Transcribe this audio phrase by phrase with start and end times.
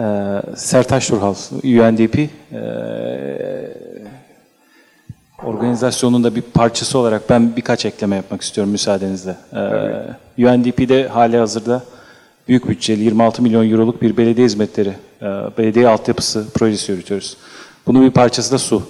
[0.00, 1.34] Ee, Sertaç Turhal,
[1.64, 2.28] UNDP ee,
[5.44, 9.36] organizasyonun da bir parçası olarak ben birkaç ekleme yapmak istiyorum müsaadenizle.
[10.38, 11.82] Ee, UNDP'de hali hazırda
[12.48, 15.24] büyük bütçeli 26 milyon euroluk bir belediye hizmetleri, e,
[15.58, 17.36] belediye altyapısı projesi yürütüyoruz.
[17.86, 18.82] Bunun bir parçası da su.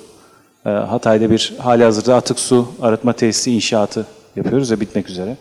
[0.67, 5.37] Ee, Hatay'da bir hali hazırda atık su arıtma tesisi inşaatı yapıyoruz ve bitmek üzere.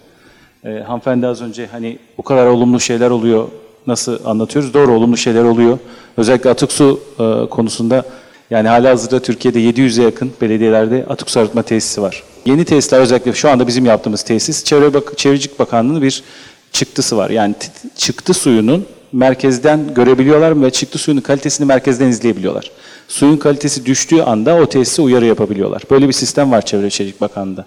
[0.64, 3.48] Ee, hanımefendi az önce hani bu kadar olumlu şeyler oluyor
[3.88, 4.74] nasıl anlatıyoruz?
[4.74, 5.80] Doğru olumlu şeyler oluyor.
[6.18, 8.04] Özellikle atık su e, konusunda
[8.50, 12.24] yani hala hazırda Türkiye'de 700'e yakın belediyelerde atık su arıtma tesisi var.
[12.46, 16.24] Yeni tesisler özellikle şu anda bizim yaptığımız tesis Çevre Bak Çevrecilik Bakanlığı'nın bir
[16.72, 17.30] çıktısı var.
[17.30, 17.56] Yani
[17.96, 22.72] çıktı suyunun merkezden görebiliyorlar ve çıktı suyunun kalitesini merkezden izleyebiliyorlar.
[23.08, 25.84] Suyun kalitesi düştüğü anda o tesise uyarı yapabiliyorlar.
[25.92, 27.66] Böyle bir sistem var Çevre Şehircilik Bakanlığı'nda.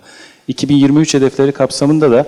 [0.49, 2.27] 2023 hedefleri kapsamında da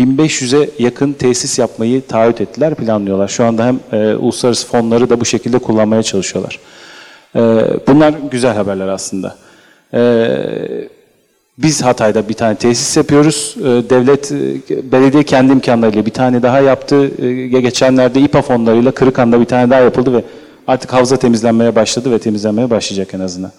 [0.00, 3.28] 1500'e yakın tesis yapmayı taahhüt ettiler, planlıyorlar.
[3.28, 6.58] Şu anda hem e, uluslararası fonları da bu şekilde kullanmaya çalışıyorlar.
[7.36, 7.40] E,
[7.86, 9.36] bunlar güzel haberler aslında.
[9.94, 10.00] E,
[11.58, 13.54] biz Hatay'da bir tane tesis yapıyoruz.
[13.58, 17.10] E, devlet, e, belediye kendi imkanlarıyla bir tane daha yaptı.
[17.22, 20.24] E, geçenlerde İPA fonlarıyla Kırıkan'da bir tane daha yapıldı ve
[20.66, 23.52] artık havza temizlenmeye başladı ve temizlenmeye başlayacak en azından.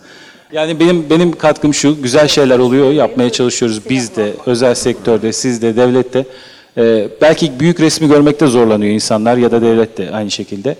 [0.51, 3.89] Yani benim benim katkım şu, güzel şeyler oluyor, yapmaya çalışıyoruz.
[3.89, 6.25] Biz de, özel sektörde, siz de, devlet de.
[6.77, 10.75] Ee, belki büyük resmi görmekte zorlanıyor insanlar ya da devlet de aynı şekilde.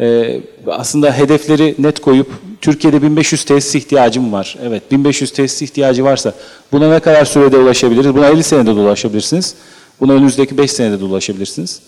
[0.00, 2.30] Ee, aslında hedefleri net koyup,
[2.60, 4.56] Türkiye'de 1500 tesis ihtiyacım var.
[4.62, 6.34] Evet, 1500 tesis ihtiyacı varsa
[6.72, 8.14] buna ne kadar sürede ulaşabiliriz?
[8.14, 9.54] Buna 50 senede de ulaşabilirsiniz.
[10.00, 11.80] Buna önümüzdeki 5 senede de ulaşabilirsiniz.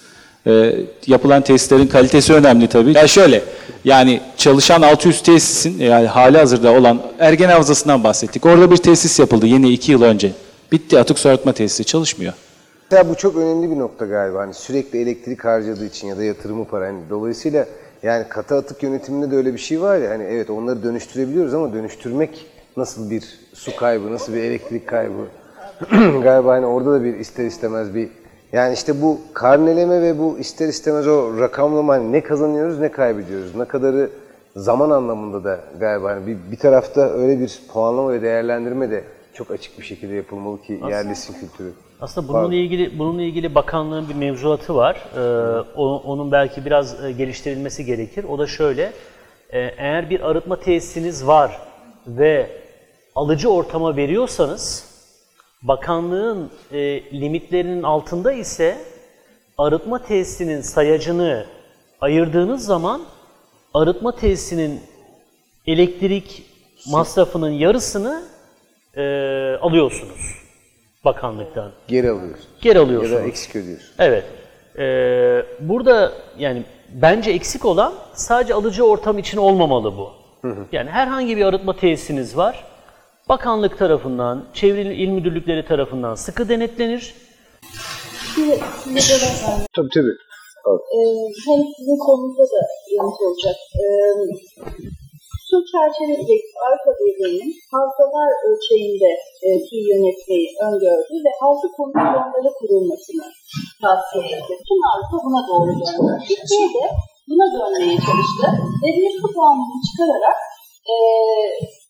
[0.46, 0.74] Ee,
[1.06, 2.96] yapılan tesislerin kalitesi önemli tabii.
[2.96, 3.42] Ya şöyle,
[3.84, 8.46] yani çalışan 600 tesisin, yani hali hazırda olan Ergen Havzası'ndan bahsettik.
[8.46, 10.32] Orada bir tesis yapıldı yeni 2 yıl önce.
[10.72, 12.32] Bitti, atık su arıtma tesisi çalışmıyor.
[12.90, 14.38] Mesela bu çok önemli bir nokta galiba.
[14.38, 16.86] Hani sürekli elektrik harcadığı için ya da yatırımı para.
[16.86, 17.66] Hani dolayısıyla
[18.02, 20.10] yani katı atık yönetiminde de öyle bir şey var ya.
[20.10, 23.24] Hani evet onları dönüştürebiliyoruz ama dönüştürmek nasıl bir
[23.54, 25.26] su kaybı, nasıl bir elektrik kaybı?
[26.22, 28.08] galiba hani orada da bir ister istemez bir
[28.56, 33.54] yani işte bu karneleme ve bu ister istemez o rakamlama hani ne kazanıyoruz ne kaybediyoruz.
[33.54, 34.10] Ne kadarı
[34.56, 39.50] zaman anlamında da galiba hani bir, bir tarafta öyle bir puanlama ve değerlendirme de çok
[39.50, 41.72] açık bir şekilde yapılmalı ki yerleşsin kültürü.
[42.00, 45.04] Aslında bununla ilgili bununla ilgili bakanlığın bir mevzuatı var.
[45.16, 45.20] Ee,
[45.76, 48.24] o- onun belki biraz e, geliştirilmesi gerekir.
[48.24, 48.92] O da şöyle:
[49.50, 51.60] e, eğer bir arıtma tesisiniz var
[52.06, 52.46] ve
[53.14, 54.85] alıcı ortama veriyorsanız,
[55.68, 56.78] bakanlığın e,
[57.20, 58.78] limitlerinin altında ise
[59.58, 61.46] arıtma tesisinin sayacını
[62.00, 63.02] ayırdığınız zaman
[63.74, 64.80] arıtma tesisinin
[65.66, 66.42] elektrik
[66.90, 68.22] masrafının yarısını
[68.96, 69.02] e,
[69.60, 70.46] alıyorsunuz
[71.04, 71.72] bakanlıktan.
[71.88, 72.48] Geri alıyoruz.
[72.60, 73.16] Geri Ya alıyorsunuz.
[73.16, 73.88] da eksik ödüyorsun.
[73.98, 74.24] Evet.
[74.78, 76.62] Ee, burada yani
[76.92, 80.12] bence eksik olan sadece alıcı ortam için olmamalı bu.
[80.72, 82.64] Yani herhangi bir arıtma tesisiniz var.
[83.28, 87.14] Bakanlık tarafından, çevre il müdürlükleri tarafından sıkı denetlenir.
[88.36, 90.16] De ben, Tabii tabii.
[90.96, 90.98] e,
[91.46, 92.60] hem sizin konunuzda da
[92.96, 93.56] yanıt olacak.
[93.82, 93.84] E,
[95.48, 99.10] su çerçevesi Avrupa Birliği'nin havzalar ölçeğinde
[99.44, 103.26] e, suyu yönetmeyi öngördü ve havza komisyonları kurulmasını
[103.82, 104.52] tavsiye etti.
[104.68, 106.12] Tüm Avrupa buna doğru döndü.
[106.28, 106.84] Türkiye de
[107.28, 108.46] buna dönmeye çalıştı
[108.82, 110.38] ve bir su kanunu çıkararak
[110.92, 110.96] e,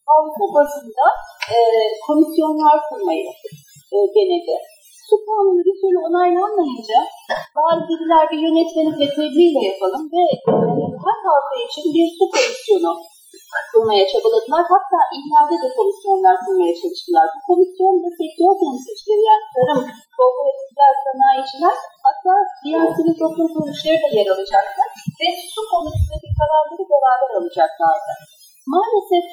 [0.06, 1.06] havza bazında
[1.55, 1.59] e,
[2.06, 3.27] komisyonlar kurmayı
[3.94, 4.56] e, denedi.
[5.09, 6.99] Su kanunu bir türlü onaylanmayınca
[7.56, 10.55] bari dediler bir yönetmelik tebliğle yapalım ve e,
[11.05, 12.93] her halka için bir su komisyonu
[13.72, 14.65] kurmaya çabaladılar.
[14.75, 17.27] Hatta ihlade de komisyonlar kurmaya çalıştılar.
[17.34, 19.81] Bu komisyonda sektör temsilcileri yani tarım,
[20.17, 24.83] kooperatifler, sanayiciler hatta diğer sivil toplum kuruluşları da yer alacaktı
[25.21, 28.12] ve su konusundaki kararları beraber alacaklardı.
[28.73, 29.25] Maalesef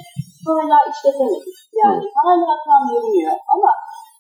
[0.45, 1.55] hala işletemedik.
[1.81, 3.71] Yani hala tam yürümüyor ama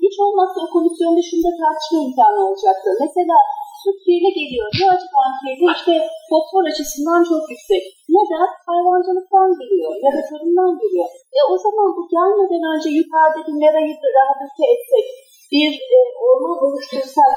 [0.03, 2.89] hiç olmazsa o komisyonda şunu da tartışma imkanı olacaktı.
[3.03, 3.37] Mesela
[3.81, 4.67] su kirli geliyor.
[4.79, 5.65] Ne açıdan kirli?
[5.77, 5.93] İşte
[6.29, 7.83] fosfor açısından çok yüksek.
[8.15, 8.47] Neden?
[8.69, 11.09] Hayvancılıktan geliyor ya da tarımdan geliyor.
[11.37, 15.05] E o zaman bu gelmeden önce yukarıda bir merayı da rehabilite etsek,
[15.53, 15.97] bir e,
[16.27, 17.33] orman oluştursak,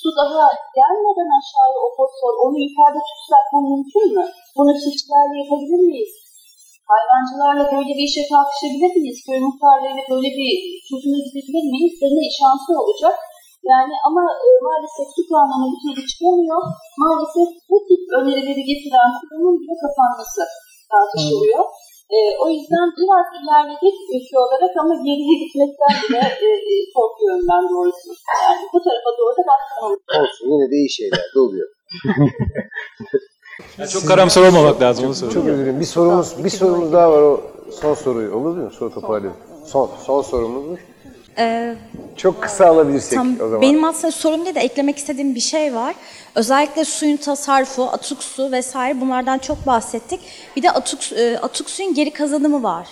[0.00, 0.44] su daha
[0.78, 4.24] gelmeden aşağıya o fosfor, onu yukarıda tutsak bu mümkün mü?
[4.56, 6.12] Bunu çiftçilerle yapabilir miyiz?
[6.92, 9.18] Hayvancılarla böyle bir işe kalkışabilir miyiz?
[9.26, 10.52] Köy muhtarlarıyla böyle bir
[10.88, 11.94] çözüme gidebilir miyiz?
[12.00, 13.16] Deney şansı olacak.
[13.72, 16.62] Yani ama e, maalesef su kanunu bir türlü çıkamıyor.
[17.02, 20.42] Maalesef bu tip önerileri getiren kurumun bile kapanması
[20.92, 21.64] tartışılıyor.
[22.16, 27.64] E, o yüzden biraz ilerledik ülke olarak ama geriye gitmekten bile e, e, korkuyorum ben
[27.72, 28.08] doğrusu.
[28.44, 31.68] Yani bu tarafa doğru da bakmamız Olsun yine de iyi şeyler de oluyor.
[33.78, 35.42] Yani çok karamsar olmamak lazım onu söylüyorum.
[35.42, 35.80] Çok özür dilerim.
[35.80, 37.40] Bir sorumuz, bir sorumuz daha var o
[37.80, 38.34] son soruyu.
[38.34, 38.70] Olur mi?
[38.78, 39.36] Soru toparlayalım.
[39.66, 40.80] Son, son sorumuzmuş.
[41.38, 41.74] Ee,
[42.16, 43.60] Çok kısa alabilirsek tam, o zaman.
[43.60, 45.94] benim aslında sorun değil de eklemek istediğim bir şey var.
[46.34, 50.20] Özellikle suyun tasarrufu, atık su vesaire bunlardan çok bahsettik.
[50.56, 52.86] Bir de atık, e, atık suyun geri kazanımı var.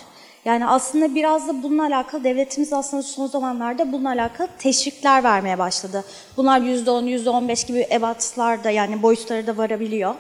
[0.44, 6.04] Yani aslında biraz da bununla alakalı devletimiz aslında son zamanlarda bununla alakalı teşvikler vermeye başladı.
[6.36, 10.14] Bunlar %10, %15 gibi ebatlarda yani boyutları da varabiliyor.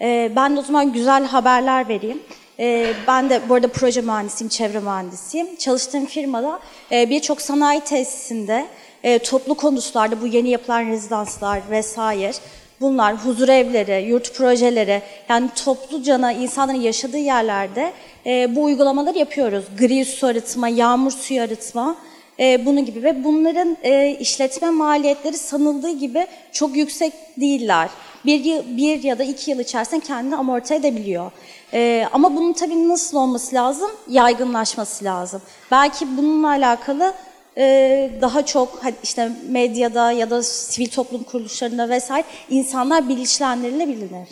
[0.00, 2.22] Ee, ben de o zaman güzel haberler vereyim.
[2.58, 5.56] Ee, ben de bu arada proje mühendisiyim, çevre mühendisiyim.
[5.56, 6.60] Çalıştığım firmada
[6.92, 8.66] e, birçok sanayi tesisinde,
[9.02, 12.32] e, toplu konutlarda bu yeni yapılan rezidanslar vesaire,
[12.80, 17.92] bunlar huzur evleri, yurt projeleri, yani toplucana insanların yaşadığı yerlerde
[18.26, 19.64] e, bu uygulamaları yapıyoruz.
[19.78, 21.96] Gri su arıtma, yağmur suyu arıtma,
[22.40, 23.76] e, bunu gibi ve bunların
[24.18, 27.88] işletme maliyetleri sanıldığı gibi çok yüksek değiller.
[28.24, 31.30] Bir, yıl, bir ya da iki yıl içerisinde kendini amorti edebiliyor.
[31.72, 33.90] E, ama bunun tabii nasıl olması lazım?
[34.08, 35.42] Yaygınlaşması lazım.
[35.70, 37.14] Belki bununla alakalı
[37.56, 44.28] e, daha çok hadi işte medyada ya da sivil toplum kuruluşlarında vesaire insanlar bilinçlendirilebilir.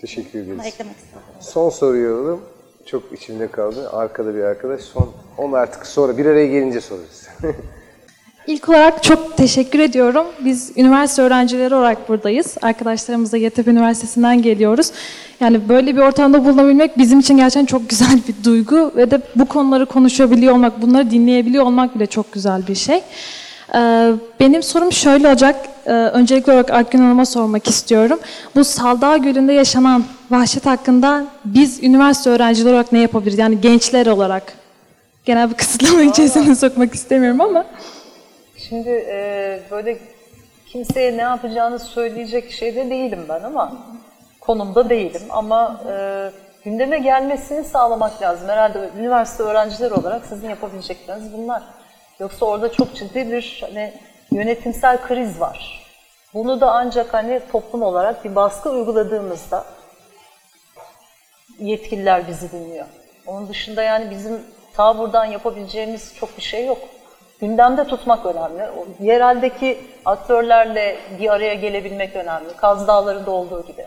[0.00, 0.60] Teşekkür ederiz.
[0.64, 1.22] Eklemek istedim.
[1.40, 2.40] Son soruyu alalım.
[2.86, 3.90] Çok içimde kaldı.
[3.92, 4.80] Arkada bir arkadaş.
[4.80, 5.12] Son.
[5.38, 7.28] Onu artık sonra bir araya gelince sorarız.
[8.46, 10.26] İlk olarak çok teşekkür ediyorum.
[10.40, 12.56] Biz üniversite öğrencileri olarak buradayız.
[12.62, 14.90] Arkadaşlarımız da Yeditepe Üniversitesi'nden geliyoruz.
[15.40, 19.46] Yani böyle bir ortamda bulunabilmek bizim için gerçekten çok güzel bir duygu ve de bu
[19.46, 23.02] konuları konuşabiliyor olmak, bunları dinleyebiliyor olmak bile çok güzel bir şey.
[23.74, 25.56] Ee, Benim sorum şöyle olacak.
[25.86, 28.18] Ee, Öncelikli olarak Akgün Hanım'a sormak istiyorum.
[28.56, 33.38] Bu Saldağ Gölü'nde yaşanan vahşet hakkında biz üniversite öğrencileri olarak ne yapabiliriz?
[33.38, 34.52] Yani gençler olarak.
[35.24, 37.64] Genel bir kısıtlama içerisine sokmak istemiyorum ama.
[38.68, 39.98] Şimdi e, böyle
[40.66, 43.72] kimseye ne yapacağını söyleyecek şeyde değilim ben ama
[44.40, 46.30] konumda değilim ama e,
[46.64, 48.48] gündeme gelmesini sağlamak lazım.
[48.48, 51.62] Herhalde üniversite öğrencileri olarak sizin yapabilecekleriniz bunlar.
[52.20, 53.92] Yoksa orada çok ciddi bir hani
[54.30, 55.84] yönetimsel kriz var.
[56.34, 59.64] Bunu da ancak hani toplum olarak bir baskı uyguladığımızda
[61.58, 62.86] yetkililer bizi dinliyor.
[63.26, 64.40] Onun dışında yani bizim
[64.76, 66.78] ta buradan yapabileceğimiz çok bir şey yok.
[67.48, 68.62] Gündemde tutmak önemli.
[68.78, 72.48] O Yereldeki aktörlerle bir araya gelebilmek önemli.
[72.56, 73.86] Kaz Dağları'nda olduğu gibi.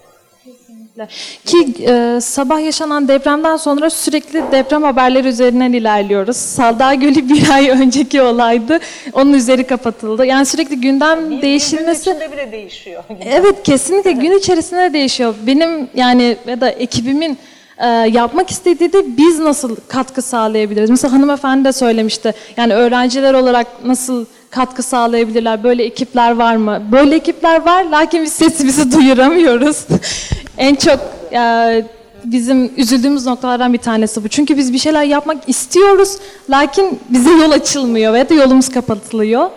[1.45, 6.37] Ki e, sabah yaşanan depremden sonra sürekli deprem haberleri üzerinden ilerliyoruz.
[6.37, 8.79] Saldağ Gölü bir ay önceki olaydı.
[9.13, 10.25] Onun üzeri kapatıldı.
[10.25, 12.05] Yani sürekli gündem Bir- Bir değişilmesi...
[12.05, 13.03] gün içinde bile değişiyor.
[13.25, 15.35] Evet kesinlikle gün içerisinde değişiyor.
[15.47, 17.37] Benim yani ya da ekibimin
[17.79, 20.89] e, yapmak istediği de biz nasıl katkı sağlayabiliriz?
[20.89, 22.33] Mesela hanımefendi de söylemişti.
[22.57, 25.63] Yani öğrenciler olarak nasıl katkı sağlayabilirler?
[25.63, 26.81] Böyle ekipler var mı?
[26.91, 29.85] Böyle ekipler var lakin biz sesimizi duyuramıyoruz.
[30.57, 30.99] en çok
[31.33, 31.83] e,
[32.25, 34.27] bizim üzüldüğümüz noktalardan bir tanesi bu.
[34.27, 36.17] Çünkü biz bir şeyler yapmak istiyoruz
[36.49, 39.49] lakin bize yol açılmıyor veya da yolumuz kapatılıyor.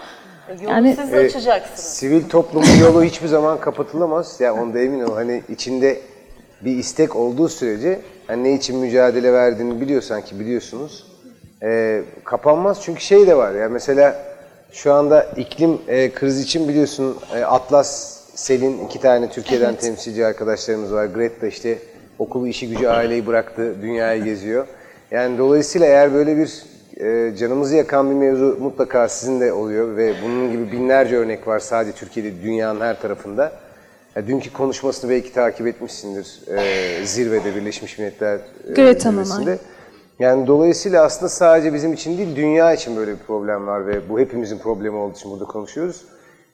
[0.62, 1.80] Yolu Yani- siz E, açacaksınız.
[1.80, 4.36] Sivil toplumun yolu hiçbir zaman kapatılamaz.
[4.40, 5.14] Ya onda emin ol.
[5.14, 6.00] Hani içinde
[6.64, 11.06] bir istek olduğu sürece hani ne için mücadele verdiğini biliyorsan ki biliyorsunuz.
[11.62, 14.16] e, kapanmaz çünkü şey de var ya mesela
[14.72, 20.92] şu anda iklim e, krizi için biliyorsun e, Atlas, Selin iki tane Türkiye'den temsilci arkadaşlarımız
[20.92, 21.06] var.
[21.06, 21.78] Greta işte
[22.18, 24.66] okulu, işi gücü, aileyi bıraktı, dünyayı geziyor.
[25.10, 26.62] Yani dolayısıyla eğer böyle bir
[27.00, 31.58] e, canımızı yakan bir mevzu mutlaka sizin de oluyor ve bunun gibi binlerce örnek var
[31.58, 33.52] sadece Türkiye'de, dünyanın her tarafında.
[34.16, 38.36] Ya, dünkü konuşmasını belki takip etmişsindir e, zirvede Birleşmiş Milletler
[38.68, 39.58] e, Greta'nın, zirvesinde.
[40.18, 44.20] Yani dolayısıyla aslında sadece bizim için değil, dünya için böyle bir problem var ve bu
[44.20, 46.04] hepimizin problemi olduğu için burada konuşuyoruz.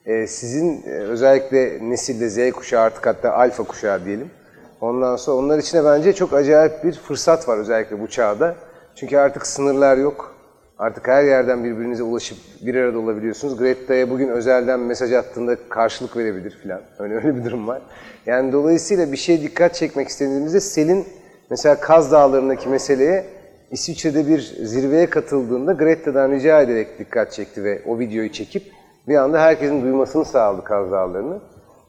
[0.05, 4.31] Ee, sizin e, özellikle nesilde Z kuşağı artık hatta alfa kuşağı diyelim.
[4.81, 8.55] Ondan sonra onlar için de bence çok acayip bir fırsat var özellikle bu çağda.
[8.95, 10.36] Çünkü artık sınırlar yok.
[10.79, 13.57] Artık her yerden birbirinize ulaşıp bir arada olabiliyorsunuz.
[13.57, 16.81] Greta'ya bugün özelden mesaj attığında karşılık verebilir filan.
[16.99, 17.81] Öyle öyle bir durum var.
[18.25, 21.05] Yani dolayısıyla bir şeye dikkat çekmek istediğimizde Selin
[21.49, 23.25] mesela Kaz Dağları'ndaki meseleye
[23.71, 28.63] İsviçre'de bir zirveye katıldığında Greta'dan rica ederek dikkat çekti ve o videoyu çekip
[29.07, 31.39] bir anda herkesin duymasını sağladı Kaz Dağları'nı.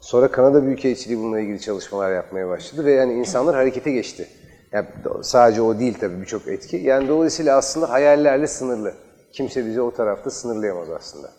[0.00, 4.28] Sonra Kanada Büyükelçiliği bununla ilgili çalışmalar yapmaya başladı ve yani insanlar harekete geçti.
[4.72, 4.86] Yani
[5.22, 6.76] sadece o değil tabii birçok etki.
[6.76, 8.94] Yani dolayısıyla aslında hayallerle sınırlı.
[9.32, 11.30] Kimse bizi o tarafta sınırlayamaz aslında.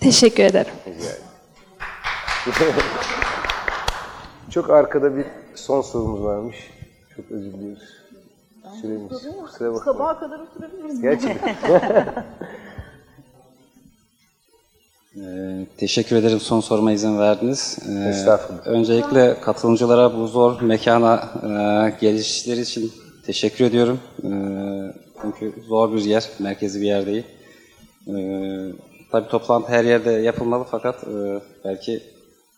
[0.00, 0.72] Teşekkür ederim.
[2.46, 2.82] Rica ederim.
[4.50, 6.56] Çok arkada bir son sorumuz varmış.
[7.16, 7.82] Çok özür diliyoruz.
[8.80, 9.08] Süremiz.
[9.08, 9.84] Kusura bakmayın.
[9.84, 11.00] Sabaha kadar oturabiliriz.
[11.00, 11.56] Gerçekten.
[15.16, 17.78] Ee, teşekkür ederim son soruma izin verdiniz.
[17.88, 18.66] Ee, Estağfurullah.
[18.66, 21.50] Öncelikle katılımcılara bu zor mekana e,
[22.00, 22.92] gelişleri için
[23.26, 24.00] teşekkür ediyorum.
[24.24, 24.28] Ee,
[25.22, 27.24] çünkü zor bir yer, merkezi bir yer değil.
[29.10, 32.02] Tabii toplantı her yerde yapılmalı fakat e, belki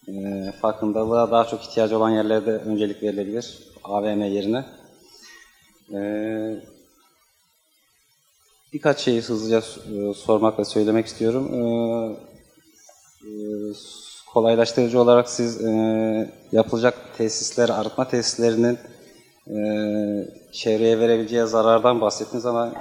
[0.08, 0.12] e,
[0.60, 4.64] farkındalığa daha çok ihtiyacı olan yerlerde öncelik verilebilir AVM yerine.
[8.72, 9.62] Birkaç şeyi hızlıca
[10.14, 11.54] sormak ve söylemek istiyorum.
[11.54, 12.33] E,
[14.26, 15.70] kolaylaştırıcı olarak siz e,
[16.52, 18.78] yapılacak tesisler, arıtma tesislerinin
[19.50, 19.56] e,
[20.52, 22.72] çevreye verebileceği zarardan bahsettiniz ama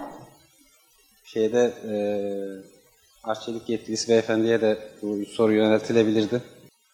[1.25, 1.95] şeyde e,
[3.23, 6.41] arçelik yetkilisi beyefendiye de bu soru yöneltilebilirdi.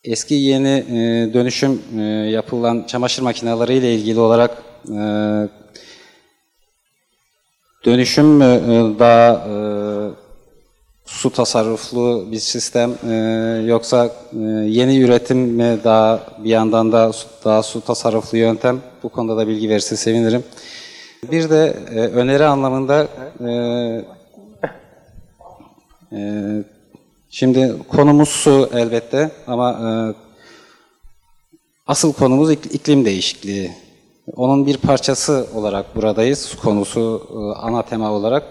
[0.03, 4.99] Eski yeni e, dönüşüm e, yapılan çamaşır makineleri ile ilgili olarak e,
[7.85, 8.59] dönüşüm e,
[8.99, 9.88] daha e,
[11.09, 13.13] su tasarruflu bir sistem e,
[13.65, 14.37] yoksa e,
[14.67, 17.11] yeni üretim mi daha bir yandan da
[17.45, 20.43] daha su tasarruflu yöntem bu konuda da bilgi verirse sevinirim.
[21.31, 23.07] Bir de e, öneri anlamında
[23.47, 23.51] e,
[26.11, 26.19] e,
[27.29, 29.89] şimdi konumuz su elbette ama e,
[31.87, 33.71] asıl konumuz ik- iklim değişikliği.
[34.35, 36.39] Onun bir parçası olarak buradayız.
[36.39, 38.43] Su konusu e, ana tema olarak.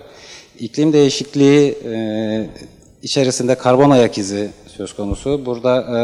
[0.58, 1.94] İklim değişikliği e,
[3.02, 5.46] içerisinde karbon ayak izi söz konusu.
[5.46, 6.00] Burada e,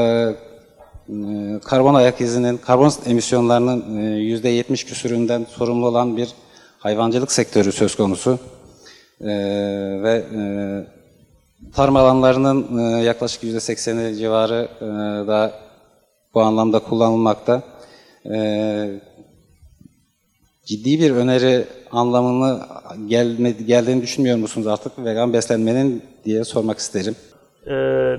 [1.15, 6.29] e, karbon ayak izinin, karbon emisyonlarının e, yüzde 70 küsüründen sorumlu olan bir
[6.79, 8.39] hayvancılık sektörü söz konusu.
[9.21, 9.27] E,
[10.03, 10.41] ve e,
[11.73, 14.85] tarım alanlarının e, yaklaşık yüzde 80'i civarı e,
[15.29, 15.53] da
[16.35, 17.63] bu anlamda kullanılmakta.
[18.31, 19.01] E,
[20.65, 22.61] ciddi bir öneri anlamını
[23.07, 27.17] gelme, geldiğini düşünmüyor musunuz artık vegan beslenmenin diye sormak isterim.
[27.67, 27.71] Ee,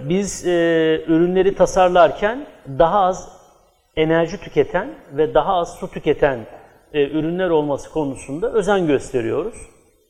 [0.09, 0.51] biz e,
[1.07, 2.45] ürünleri tasarlarken
[2.79, 3.29] daha az
[3.95, 6.39] enerji tüketen ve daha az su tüketen
[6.93, 9.55] e, ürünler olması konusunda özen gösteriyoruz.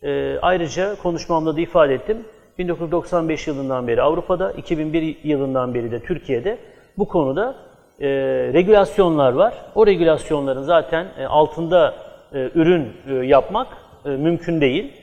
[0.04, 2.18] E, ayrıca konuşmamda da ifade ettim.
[2.58, 6.58] 1995 yılından beri Avrupa'da, 2001 yılından beri de Türkiye'de
[6.98, 7.56] bu konuda
[8.00, 8.08] e,
[8.54, 9.54] regülasyonlar var.
[9.76, 11.94] O regülasyonların zaten e, altında
[12.34, 13.68] e, ürün e, yapmak
[14.06, 14.94] e, mümkün değil.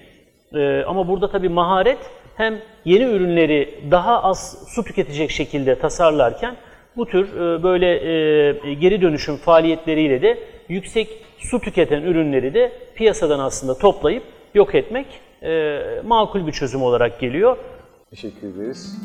[0.54, 1.98] Ee, ama burada tabii maharet
[2.36, 6.56] hem yeni ürünleri daha az su tüketecek şekilde tasarlarken
[6.96, 10.38] bu tür e, böyle e, geri dönüşüm faaliyetleriyle de
[10.68, 14.22] yüksek su tüketen ürünleri de piyasadan aslında toplayıp
[14.54, 15.06] yok etmek
[15.42, 17.56] e, makul bir çözüm olarak geliyor.
[18.10, 18.98] Teşekkür ederiz.